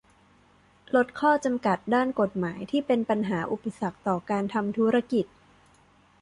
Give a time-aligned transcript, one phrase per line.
[0.95, 5.25] ลดข้อจำกัดด้านกฎหมายที่เป็นปัญหาอุปสรรคต่อการทำธุรกิจ